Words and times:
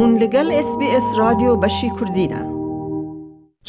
هون 0.00 0.14
لەگەڵ 0.22 0.48
SسBS 0.66 1.06
رادیۆ 1.20 1.52
بەشی 1.62 1.90
کوردینە. 1.98 2.42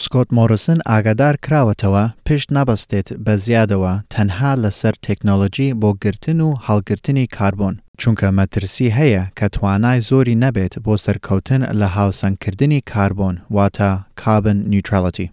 سکۆت 0.03 0.29
مۆرسن 0.37 0.79
ئاگادار 0.89 1.35
کراوەتەوە 1.45 2.03
پشت 2.25 2.49
نەبەستێت 2.57 3.07
بە 3.25 3.33
زیادەوە 3.45 3.93
تەنها 4.13 4.51
لەسەر 4.63 4.95
تەکنۆلۆژی 5.05 5.75
بۆ 5.81 5.89
گرتن 6.03 6.39
و 6.47 6.49
هەڵگرتنی 6.67 7.27
کاربۆن 7.37 7.75
چونکە 8.01 8.27
مەترسی 8.37 8.89
هەیە 8.99 9.23
کە 9.37 9.47
توانای 9.55 10.01
زۆری 10.09 10.39
نەبێت 10.43 10.73
بۆ 10.85 10.93
سەرکەوتن 11.05 11.61
لە 11.79 11.87
هاوسەنگکردنی 11.95 12.81
کاربۆن 12.91 13.35
واتە 13.55 13.91
کابن 14.21 14.57
نیوترالەتی. 14.71 15.31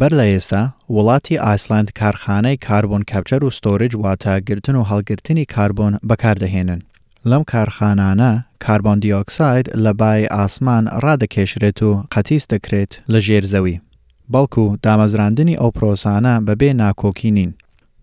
بەر 0.00 0.12
لە 0.18 0.24
ئێستا 0.32 0.62
وڵاتی 0.94 1.40
ئایسلند 1.44 1.88
کارخانەی 2.00 2.60
کاربۆن 2.66 3.02
کەپچەر 3.10 3.42
و 3.44 3.54
ستۆرج 3.58 3.92
واتە 4.02 4.34
گرتن 4.48 4.76
و 4.76 4.86
هەڵگرتنی 4.90 5.50
کاربۆن 5.54 5.92
بەکاردەهێنن. 6.08 6.80
لەم 7.24 7.42
کارخانانە 7.52 8.32
کاربۆن 8.64 8.98
دیۆکساید 9.02 9.66
لە 9.84 9.92
بای 10.00 10.26
ئاسمان 10.36 10.84
ڕادەکێشرێت 11.02 11.78
و 11.82 11.90
قەتیس 12.12 12.44
دەکرێت 12.52 12.92
لە 13.12 13.18
ژێرزەوی. 13.26 13.80
بەڵکو 14.32 14.64
دامەزراندنی 14.84 15.58
ئەو 15.60 15.70
پرۆسانە 15.76 16.34
بەبێ 16.46 16.70
ناکۆکی 16.82 17.30
نین. 17.36 17.52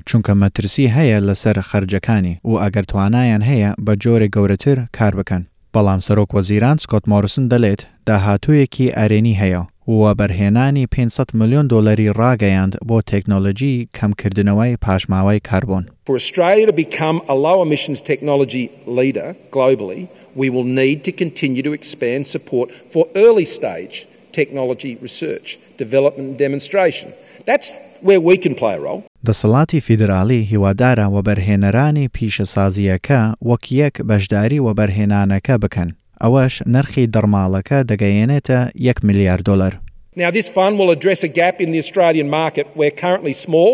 چونکە 0.07 0.33
مەترسی 0.41 0.87
هەیە 0.95 1.17
لەسەر 1.27 1.57
خەرجەکانی 1.69 2.39
و 2.49 2.53
ئەگەر 2.61 2.85
توانایان 2.91 3.43
هەیە 3.49 3.71
بە 3.85 3.93
جۆرە 4.03 4.27
گەورەتر 4.35 4.77
کار 4.97 5.13
بکەن. 5.19 5.43
بەڵام 5.73 5.99
سەرۆک 6.05 6.29
وەزیران 6.37 6.77
سکۆت 6.83 7.03
مۆرسن 7.11 7.45
دەڵێت 7.51 7.81
داهاتوویەکی 8.07 8.93
ئەرێنی 8.97 9.39
هەیە 9.41 9.61
و 9.88 10.14
بەرهێنانی 10.14 10.86
500 10.86 11.30
میلیۆن 11.34 11.66
دۆلاری 11.68 12.12
ڕاگەیاند 12.18 12.74
بۆ 12.88 13.02
تەکنۆلۆژی 13.10 13.88
کەمکردنەوەی 13.96 14.78
پاشماوەی 14.84 15.40
کاربۆن. 15.48 15.84
For 16.06 16.14
Australia 16.22 16.66
to 16.66 16.72
become 16.72 17.18
a 17.28 17.34
low 17.34 17.62
emissions 17.66 18.00
technology 18.00 18.64
leader 18.86 19.28
globally, 19.56 20.02
we 20.40 20.48
will 20.54 20.68
need 20.82 20.98
to 21.04 21.12
continue 21.22 21.62
to 21.68 21.72
expand 21.72 22.26
support 22.26 22.68
for 22.92 23.02
early 23.24 23.46
stage 23.58 23.96
technology 24.40 24.92
research, 25.06 25.58
development 25.84 26.26
and 26.30 26.38
demonstration. 26.38 27.08
That's 27.50 27.68
where 28.00 28.20
we 28.28 28.36
can 28.44 28.54
play 28.54 28.74
a 28.74 28.80
role. 28.80 29.02
دەسەڵاتی 29.26 29.80
فیدرالی 29.80 30.48
هیوادارە 30.50 31.06
وەبەرهێنەرانی 31.14 32.08
پیشەسازیەکە 32.16 33.20
وەک 33.48 33.72
یەک 33.72 33.94
بەشداری 34.08 34.60
وەبەرهێنانەکە 34.66 35.56
بکەن. 35.62 35.88
ئەوەش 36.22 36.54
نرخی 36.74 37.06
دەرماڵەکە 37.14 37.78
دەگەیەنێتە 37.90 38.58
1 38.74 39.04
میلیارد 39.04 39.44
دلار. 39.44 39.74
Now, 40.22 40.30
this 40.30 40.48
fund 40.56 40.78
will 40.78 40.90
address 40.90 41.20
a 41.24 41.28
gap 41.40 41.56
in 41.64 41.70
the 41.72 41.78
Australian 41.78 42.28
market 42.28 42.66
where 42.78 42.90
currently 42.90 43.32
small, 43.32 43.72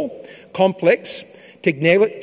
complex, 0.53 1.25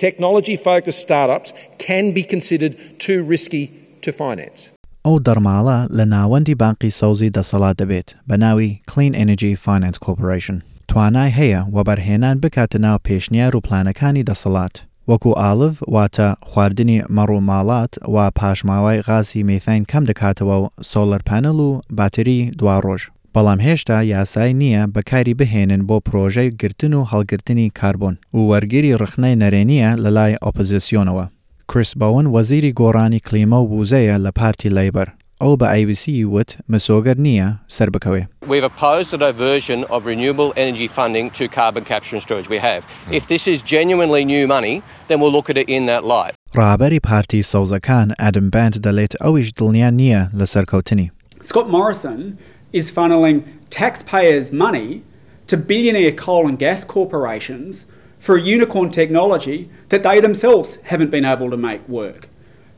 technology 0.05 0.55
focused 0.55 1.01
startups 1.07 1.49
can 1.77 2.05
be 2.13 2.23
considered 2.23 2.73
too 3.05 3.19
risky 3.33 3.63
to 4.03 4.11
finance. 4.11 4.59
ئەو 5.05 5.19
دەرماڵە 5.27 5.77
لە 5.97 6.05
ناوەندی 6.15 6.55
بانقی 6.55 6.91
سەوزی 6.99 7.31
دەسەڵات 7.37 7.75
دەبێت 7.81 8.09
بە 8.29 8.35
ناوی 8.43 8.81
Clean 8.91 9.13
Energy 9.23 9.53
Finance 9.65 9.97
Corporation. 10.05 10.57
توانای 10.87 11.31
هەیە 11.39 11.61
وەبەرهێنان 11.75 12.37
بکاتە 12.43 12.77
ناو 12.85 12.97
پێشنیار 13.07 13.55
و 13.55 13.61
پلانەکانی 13.65 14.25
دەسەڵات. 14.29 14.75
وەکو 15.08 15.30
ئاڵڤ 15.40 15.74
واتە 15.94 16.28
خواردنی 16.50 16.98
مەڕووماڵات 17.16 17.92
و 18.14 18.30
پاشماوای 18.30 19.02
غاسی 19.06 19.42
میثین 19.42 19.82
کەم 19.90 20.04
دەکاتەوە 20.10 20.56
و 20.62 20.68
سۆلەر 20.90 21.22
پانل 21.28 21.58
و 21.60 21.80
باتری 21.98 22.50
دوا 22.58 22.76
ڕۆژ. 22.84 23.02
بەڵام 23.34 23.60
هێشتا 23.66 23.96
یاسای 24.14 24.52
نییە 24.60 24.82
بەکاری 24.94 25.34
بهێنن 25.40 25.82
بۆ 25.88 25.96
پرۆژەی 26.06 26.54
گرتن 26.60 26.92
و 26.94 27.06
هەڵگرتنی 27.12 27.72
کاربوون 27.78 28.16
و 28.34 28.38
وەرگری 28.50 28.96
ڕخنەی 29.00 29.38
نەرێنیە 29.42 29.90
لە 30.02 30.10
لای 30.16 30.38
ئۆپۆزیسیۆنەوە. 30.44 31.26
کریس 31.70 31.92
بەون 32.00 32.26
وەزیری 32.34 32.74
گۆڕانی 32.80 33.24
کلیمە 33.26 33.58
و 33.60 33.68
بوزەیە 33.72 34.16
لە 34.24 34.30
پارتی 34.38 34.70
لەیبەر. 34.76 35.08
ئەو 35.41 35.57
بە 35.61 35.67
IBC 35.79 36.05
وت 36.35 36.49
مسۆگەر 36.71 37.17
نییە 37.25 37.49
سەر 37.75 37.89
بکەوێ. 37.95 38.23
We've 38.51 38.67
opposed 38.71 39.13
a 39.13 39.17
diversion 39.17 39.79
of 39.95 40.05
renewable 40.05 40.53
energy 40.63 40.87
funding 40.87 41.27
to 41.37 41.43
carbon 41.59 41.83
capture 41.91 42.15
and 42.15 42.23
storage. 42.23 42.49
We 42.55 42.59
have. 42.69 42.81
If 43.11 43.23
this 43.27 43.43
is 43.53 43.61
genuinely 43.61 44.23
new 44.23 44.45
money, 44.47 44.75
then 45.07 45.17
we'll 45.19 45.35
look 45.37 45.49
at 45.49 45.57
it 45.57 45.67
in 45.75 45.83
that 45.91 46.03
light. 46.15 46.33
ڕابەری 46.59 46.99
پارتی 47.09 47.43
سەوزەکان 47.43 48.07
ئەدم 48.21 48.49
بند 48.55 48.75
دەڵێت 48.85 49.13
ئەویش 49.23 49.49
دڵنیان 49.59 49.93
نییە 50.01 50.21
لە 50.39 50.45
سەرکەوتنی. 50.53 51.11
Scott 51.41 51.69
Morrison 51.69 52.37
is 52.71 52.91
funneling 52.91 53.37
taxpayers' 53.69 54.51
money 54.53 55.03
to 55.47 55.57
billionaire 55.57 56.13
coal 56.25 56.47
and 56.47 56.57
gas 56.57 56.83
corporations 56.83 57.85
for 58.19 58.35
a 58.37 58.41
unicorn 58.41 58.89
technology 58.89 59.69
that 59.89 60.01
they 60.03 60.19
themselves 60.19 60.69
haven't 60.91 61.11
been 61.11 61.25
able 61.25 61.49
to 61.49 61.57
make 61.57 61.87
work. 61.87 62.21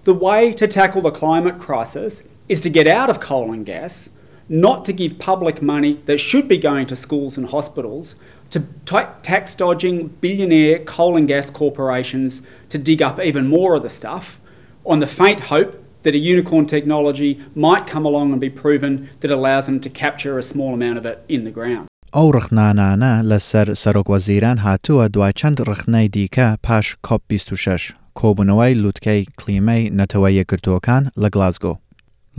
The 0.03 0.13
way 0.13 0.53
to 0.53 0.67
tackle 0.67 1.01
the 1.01 1.11
climate 1.11 1.57
crisis 1.59 2.13
is 2.51 2.61
to 2.61 2.69
get 2.69 2.87
out 2.87 3.09
of 3.09 3.19
coal 3.19 3.51
and 3.51 3.65
gas, 3.65 4.11
not 4.49 4.85
to 4.85 4.93
give 4.93 5.19
public 5.19 5.61
money 5.61 6.01
that 6.05 6.19
should 6.19 6.47
be 6.47 6.57
going 6.57 6.87
to 6.87 6.95
schools 6.95 7.37
and 7.37 7.47
hospitals 7.49 8.15
to 8.49 8.63
tax 9.21 9.55
dodging 9.55 10.07
billionaire 10.21 10.79
coal 10.79 11.17
and 11.17 11.27
gas 11.27 11.49
corporations 11.49 12.47
to 12.69 12.77
dig 12.77 13.01
up 13.01 13.19
even 13.19 13.47
more 13.47 13.75
of 13.75 13.83
the 13.83 13.89
stuff 13.89 14.39
on 14.85 14.99
the 14.99 15.07
faint 15.07 15.41
hope 15.51 15.83
that 16.03 16.15
a 16.15 16.17
unicorn 16.17 16.65
technology 16.65 17.43
might 17.55 17.85
come 17.85 18.05
along 18.05 18.31
and 18.31 18.39
be 18.39 18.49
proven 18.49 19.09
that 19.19 19.31
allows 19.31 19.65
them 19.65 19.79
to 19.81 19.89
capture 19.89 20.37
a 20.37 20.43
small 20.43 20.73
amount 20.73 20.97
of 20.97 21.05
it 21.05 21.23
in 21.27 21.43
the 21.43 21.51
ground. 21.51 21.87
ئەو 22.13 22.31
ڕخنانانە 22.35 23.13
لەسەر 23.29 23.67
سەرۆک 23.83 24.07
وەزیران 24.13 24.57
هاتووە 24.65 25.05
دوای 25.13 25.33
چەند 25.39 25.57
ڕخنەی 25.67 26.07
دیکە 26.15 26.57
پاش 26.63 26.95
کۆپ 27.07 27.21
26 27.29 27.93
کۆبوونەوەی 28.19 28.73
لووتکەی 28.81 29.25
کلیمەی 29.39 29.91
نەتەوە 29.99 30.29
یەکردوەکان 30.39 31.03
لە 31.21 31.29
گلاسگۆ. 31.33 31.73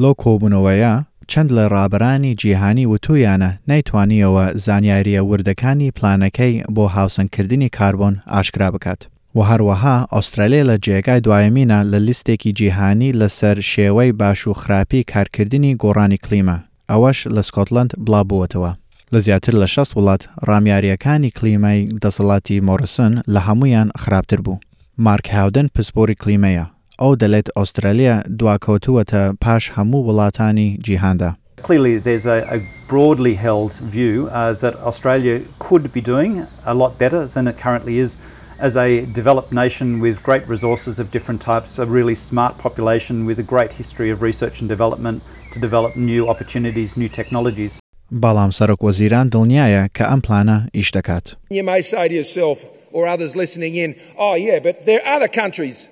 لۆ 0.02 0.12
کۆبوونەوەیە 0.22 0.94
چەند 1.32 1.50
لە 1.58 1.66
ڕابرانی 1.74 2.36
جیهانی 2.42 2.86
وتویانە 2.92 3.52
نەیتوانیەوە 3.70 4.46
زانیاریە 4.66 5.22
وردەکانی 5.30 5.94
پلانەکەی 5.98 6.64
بۆ 6.76 6.86
هاوسنگکردنی 6.96 7.70
کاربۆن 7.78 8.16
ئاشکرا 8.34 8.70
بکات. 8.72 9.02
و 9.36 9.40
هەروەها 9.50 9.96
ئوسترالیا 10.14 10.64
لە 10.70 10.76
جێگای 10.86 11.24
دوایەمینە 11.26 11.80
لە 11.92 12.00
لیستێکی 12.08 12.54
جیهانی 12.60 13.14
لەسەر 13.20 13.58
شێوەی 13.72 14.12
باش 14.20 14.48
و 14.48 14.54
خراپی 14.54 15.04
کارکردنی 15.04 15.78
گۆڕانی 15.84 16.22
کلیمە 16.26 16.58
ئەوەش 16.92 17.20
لە 17.36 17.42
سکۆتلند 17.48 17.92
بڵابووەتەوە. 18.06 18.72
لە 19.14 19.20
زیاتر 19.26 19.54
لە 19.62 19.68
شەست 19.74 19.94
وڵات 19.98 20.24
ڕامیاریەکانی 20.48 21.34
کلیمای 21.38 21.88
دەسەڵاتی 22.04 22.64
مۆرسن 22.68 23.14
لە 23.34 23.40
هەمویان 23.48 23.90
خراپتر 24.02 24.42
بوو. 24.46 24.60
مارک 25.06 25.26
هاودن 25.36 25.68
پسپۆری 25.76 26.16
کلیمەیە 26.22 26.66
ئەو 27.03 27.13
دەڵێت 27.23 27.49
ئوسترالیا 27.57 28.17
دواکەوتووەتە 28.39 29.23
پاش 29.45 29.65
هەموو 29.77 30.07
وڵاتانی 30.09 30.69
جیهاندا. 30.87 31.31
Clearly, 31.63 31.99
there's 31.99 32.27
a, 32.27 32.39
a 32.57 32.59
broadly 32.89 33.35
held 33.35 33.73
view 33.97 34.29
uh, 34.29 34.53
that 34.63 34.75
Australia 34.91 35.41
could 35.59 35.93
be 35.93 36.01
doing 36.01 36.47
a 36.65 36.75
lot 36.75 36.93
better 36.99 37.27
than 37.35 37.49
it 37.49 37.57
currently 37.59 37.99
is 37.99 38.19
as 38.59 38.77
a 38.77 39.07
developed 39.07 39.53
nation 39.53 40.01
with 40.01 40.23
great 40.23 40.47
resources 40.49 40.99
of 40.99 41.11
different 41.11 41.41
types, 41.41 41.79
a 41.79 41.87
really 41.87 42.15
smart 42.15 42.59
population 42.59 43.25
with 43.25 43.39
a 43.39 43.43
great 43.43 43.73
history 43.75 44.11
of 44.11 44.23
research 44.23 44.61
and 44.61 44.69
development 44.69 45.23
to 45.53 45.61
develop 45.61 45.97
new 45.97 46.29
opportunities, 46.29 46.97
new 46.97 47.09
technologies. 47.09 47.79
بەڵام 48.13 48.51
سەرۆک 48.51 48.81
وەزیران 48.83 49.27
دڵنیایە 49.35 49.89
کە 49.97 50.05
ئەم 50.11 50.21
پلانە 50.27 50.69
ئیش 50.75 50.91
دەکات. 50.97 51.37
You 51.51 51.63
may 51.63 51.83
say 51.83 52.09
to 52.09 52.15
yourself 52.15 52.65
or 52.93 53.07
others 53.07 53.37
listening 53.37 53.75
in, 53.75 53.95
oh 54.17 54.35
yeah, 54.35 54.59
but 54.59 54.87
there 54.87 55.01
are 55.07 55.17
other 55.17 55.29
countries. 55.29 55.89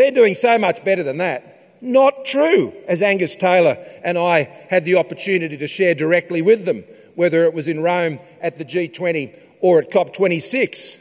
they're 0.00 0.10
doing 0.10 0.34
so 0.34 0.56
much 0.56 0.82
better 0.82 1.02
than 1.02 1.18
that. 1.18 1.76
Not 1.82 2.24
true, 2.24 2.72
as 2.88 3.02
Angus 3.02 3.36
Taylor 3.36 3.76
and 4.02 4.16
I 4.16 4.44
had 4.70 4.86
the 4.86 4.94
opportunity 4.94 5.58
to 5.58 5.66
share 5.66 5.94
directly 5.94 6.40
with 6.40 6.64
them, 6.64 6.84
whether 7.16 7.44
it 7.44 7.52
was 7.52 7.68
in 7.68 7.80
Rome 7.80 8.18
at 8.40 8.56
the 8.56 8.64
G20 8.64 9.38
or 9.60 9.80
at 9.80 9.90
COP26, 9.90 10.96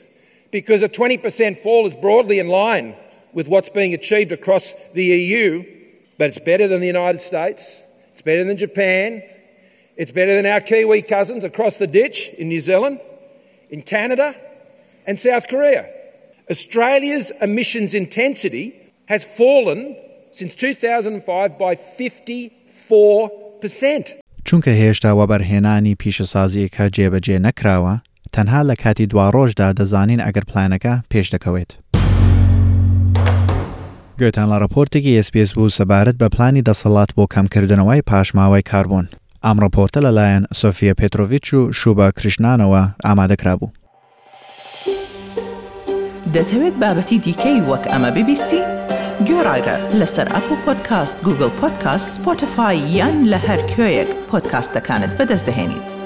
because 0.51 0.81
a 0.81 0.89
20% 0.89 1.63
fall 1.63 1.87
is 1.87 1.95
broadly 1.95 2.39
in 2.39 2.49
line 2.49 2.93
with 3.31 3.47
what's 3.47 3.69
being 3.69 3.93
achieved 3.93 4.33
across 4.33 4.73
the 4.93 5.05
EU, 5.05 5.63
but 6.17 6.27
it's 6.27 6.39
better 6.39 6.67
than 6.67 6.81
the 6.81 6.87
United 6.87 7.21
States, 7.21 7.63
it's 8.11 8.21
better 8.21 8.43
than 8.43 8.57
Japan, 8.57 9.23
it's 9.95 10.11
better 10.11 10.35
than 10.35 10.45
our 10.45 10.59
Kiwi 10.59 11.03
cousins 11.03 11.45
across 11.45 11.77
the 11.77 11.87
ditch 11.87 12.31
in 12.37 12.49
New 12.49 12.59
Zealand, 12.59 12.99
in 13.69 13.81
Canada, 13.81 14.35
and 15.07 15.17
South 15.17 15.47
Korea. 15.47 15.89
Australia's 16.49 17.31
emissions 17.39 17.93
intensity 17.93 18.75
has 19.09 19.25
fallen 19.25 19.97
since 20.31 20.55
2005 20.55 21.57
by 21.57 21.75
54%. 21.75 24.13
چونکە 24.45 24.71
هێشتا 24.81 25.11
وەبەرهێنانی 25.19 25.95
پیشەسازیەکە 26.01 26.85
جێبەجێ 26.95 27.37
نەکراوە، 27.47 27.95
تەنها 28.33 28.61
لە 28.69 28.75
کاتی 28.83 29.05
دوا 29.07 29.25
ڕۆژدا 29.35 29.67
دەزانین 29.79 30.21
ئەگەر 30.25 30.45
پلانەکە 30.49 30.93
پێش 31.11 31.27
دەکەوێت. 31.35 31.71
گوێتان 34.19 34.47
لە 34.51 34.57
ڕپۆرتێکی 34.63 35.17
SسPS 35.25 35.49
بوو 35.55 35.75
سەبارەت 35.77 36.15
بە 36.21 36.27
پلانی 36.35 36.65
دەسەڵات 36.69 37.11
بۆ 37.17 37.23
کەمکردنەوەی 37.33 38.05
پاشماوەی 38.09 38.67
کاربوون. 38.71 39.05
ئەم 39.45 39.57
ڕپۆرتە 39.63 39.99
لەلایەن 40.05 40.43
سۆفیە 40.61 40.93
پێتۆڤچ 40.99 41.47
و 41.53 41.59
شوبە 41.79 42.07
کریشنانەوە 42.17 42.83
ئامادەکرا 43.05 43.55
بوو. 43.59 43.69
دەتەوێت 46.35 46.75
بابەتی 46.81 47.17
دیکەی 47.25 47.59
وەک 47.69 47.83
ئەمە 47.91 48.09
ببیستی؟ 48.15 48.61
گۆڕایرە 49.29 49.75
لەسەر 49.99 50.27
ئەپ 50.33 50.47
و 50.51 50.55
گوگل 51.25 51.51
پۆدکاست 51.59 52.09
سپۆتفاای 52.15 52.77
یان 52.97 53.17
لە 53.31 53.39
هەر 53.47 53.61
کوێیەک 53.71 54.09
پۆدکاستەکانت 54.29 55.11
بەدەستدەێنیت. 55.17 55.98